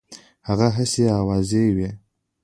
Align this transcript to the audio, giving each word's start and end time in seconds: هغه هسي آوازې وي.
هغه 0.47 0.67
هسي 0.77 1.03
آوازې 1.19 1.63
وي. 1.75 1.89